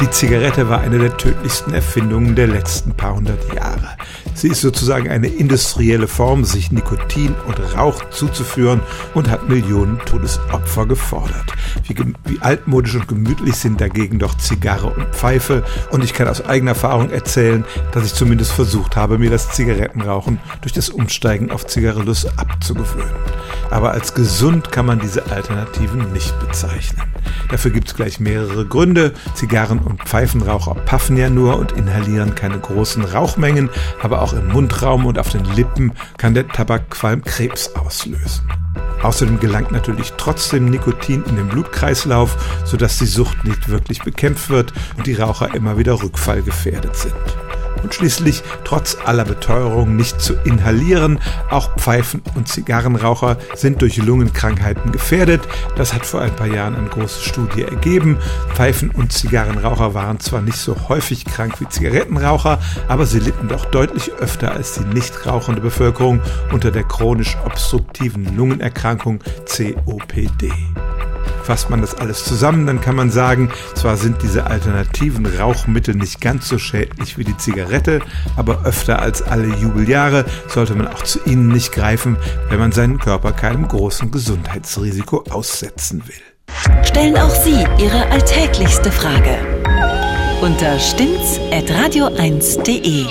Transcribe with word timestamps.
Die 0.00 0.10
Zigarette 0.10 0.68
war 0.68 0.80
eine 0.80 0.98
der 0.98 1.16
tödlichsten 1.16 1.74
Erfindungen 1.74 2.36
der 2.36 2.46
letzten 2.46 2.94
paar 2.94 3.16
hundert 3.16 3.52
Jahre. 3.52 3.96
Sie 4.32 4.46
ist 4.46 4.60
sozusagen 4.60 5.10
eine 5.10 5.26
industrielle 5.26 6.06
Form, 6.06 6.44
sich 6.44 6.70
Nikotin 6.70 7.34
und 7.48 7.58
Rauch 7.76 8.08
zuzuführen 8.10 8.80
und 9.14 9.28
hat 9.28 9.48
Millionen 9.48 9.98
Todesopfer 9.98 10.86
gefordert. 10.86 11.52
Wie, 11.82 11.96
wie, 12.26 12.40
altmodisch 12.40 12.94
und 12.94 13.08
gemütlich 13.08 13.56
sind 13.56 13.80
dagegen 13.80 14.20
doch 14.20 14.36
Zigarre 14.36 14.86
und 14.86 15.12
Pfeife. 15.16 15.64
Und 15.90 16.04
ich 16.04 16.14
kann 16.14 16.28
aus 16.28 16.44
eigener 16.46 16.70
Erfahrung 16.70 17.10
erzählen, 17.10 17.64
dass 17.90 18.04
ich 18.04 18.14
zumindest 18.14 18.52
versucht 18.52 18.94
habe, 18.94 19.18
mir 19.18 19.30
das 19.30 19.50
Zigarettenrauchen 19.50 20.38
durch 20.60 20.72
das 20.72 20.90
Umsteigen 20.90 21.50
auf 21.50 21.66
Zigarellus 21.66 22.26
abzugewöhnen. 22.38 23.16
Aber 23.70 23.92
als 23.92 24.14
gesund 24.14 24.72
kann 24.72 24.86
man 24.86 24.98
diese 24.98 25.30
Alternativen 25.30 26.12
nicht 26.12 26.38
bezeichnen. 26.40 27.02
Dafür 27.50 27.70
gibt 27.70 27.88
es 27.88 27.94
gleich 27.94 28.20
mehrere 28.20 28.66
Gründe. 28.66 29.12
Zigarren- 29.34 29.80
und 29.80 30.02
Pfeifenraucher 30.02 30.74
paffen 30.74 31.16
ja 31.16 31.30
nur 31.30 31.58
und 31.58 31.72
inhalieren 31.72 32.34
keine 32.34 32.58
großen 32.58 33.04
Rauchmengen, 33.04 33.70
aber 34.02 34.22
auch 34.22 34.32
im 34.32 34.48
Mundraum 34.48 35.06
und 35.06 35.18
auf 35.18 35.30
den 35.30 35.44
Lippen 35.44 35.92
kann 36.16 36.34
der 36.34 36.48
Tabakqualm 36.48 37.22
Krebs 37.24 37.74
auslösen. 37.74 38.48
Außerdem 39.02 39.38
gelangt 39.38 39.70
natürlich 39.70 40.12
trotzdem 40.16 40.66
Nikotin 40.66 41.22
in 41.24 41.36
den 41.36 41.48
Blutkreislauf, 41.48 42.36
sodass 42.64 42.98
die 42.98 43.06
Sucht 43.06 43.44
nicht 43.44 43.68
wirklich 43.68 44.02
bekämpft 44.02 44.50
wird 44.50 44.72
und 44.96 45.06
die 45.06 45.14
Raucher 45.14 45.54
immer 45.54 45.78
wieder 45.78 46.02
rückfallgefährdet 46.02 46.96
sind 46.96 47.47
und 47.82 47.94
schließlich 47.94 48.42
trotz 48.64 48.96
aller 49.04 49.24
Beteuerung 49.24 49.96
nicht 49.96 50.20
zu 50.20 50.34
inhalieren. 50.44 51.18
Auch 51.50 51.74
Pfeifen- 51.76 52.22
und 52.34 52.48
Zigarrenraucher 52.48 53.36
sind 53.54 53.82
durch 53.82 53.96
Lungenkrankheiten 53.96 54.92
gefährdet. 54.92 55.42
Das 55.76 55.94
hat 55.94 56.06
vor 56.06 56.20
ein 56.20 56.34
paar 56.34 56.46
Jahren 56.46 56.76
eine 56.76 56.88
große 56.88 57.22
Studie 57.24 57.62
ergeben. 57.62 58.18
Pfeifen- 58.54 58.90
und 58.90 59.12
Zigarrenraucher 59.12 59.94
waren 59.94 60.20
zwar 60.20 60.40
nicht 60.40 60.58
so 60.58 60.76
häufig 60.88 61.24
krank 61.24 61.60
wie 61.60 61.68
Zigarettenraucher, 61.68 62.58
aber 62.88 63.06
sie 63.06 63.20
litten 63.20 63.48
doch 63.48 63.64
deutlich 63.66 64.12
öfter 64.12 64.52
als 64.52 64.74
die 64.74 64.84
nicht 64.84 65.26
rauchende 65.26 65.60
Bevölkerung 65.60 66.20
unter 66.52 66.70
der 66.70 66.84
chronisch 66.84 67.36
obstruktiven 67.44 68.36
Lungenerkrankung 68.36 69.20
COPD. 69.46 70.52
Fasst 71.48 71.70
man 71.70 71.80
das 71.80 71.94
alles 71.94 72.26
zusammen, 72.26 72.66
dann 72.66 72.82
kann 72.82 72.94
man 72.94 73.10
sagen, 73.10 73.48
zwar 73.74 73.96
sind 73.96 74.20
diese 74.22 74.48
alternativen 74.48 75.24
Rauchmittel 75.24 75.94
nicht 75.94 76.20
ganz 76.20 76.46
so 76.46 76.58
schädlich 76.58 77.16
wie 77.16 77.24
die 77.24 77.38
Zigarette, 77.38 78.00
aber 78.36 78.66
öfter 78.66 79.00
als 79.00 79.22
alle 79.22 79.46
Jubeljahre 79.56 80.26
sollte 80.48 80.74
man 80.74 80.88
auch 80.88 81.04
zu 81.04 81.20
ihnen 81.24 81.48
nicht 81.48 81.72
greifen, 81.72 82.18
wenn 82.50 82.58
man 82.58 82.72
seinen 82.72 82.98
Körper 82.98 83.32
keinem 83.32 83.66
großen 83.66 84.10
Gesundheitsrisiko 84.10 85.24
aussetzen 85.30 86.02
will. 86.06 86.84
Stellen 86.84 87.16
auch 87.16 87.34
Sie 87.34 87.64
Ihre 87.78 88.10
alltäglichste 88.10 88.92
Frage 88.92 89.38
unter 90.42 90.78
stimmt's 90.78 91.40
at 91.50 91.64
radio1.de. 91.70 93.06